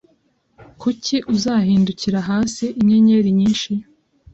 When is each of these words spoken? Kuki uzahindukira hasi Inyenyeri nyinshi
Kuki 0.81 1.15
uzahindukira 1.33 2.19
hasi 2.29 2.65
Inyenyeri 2.79 3.29
nyinshi 3.39 3.71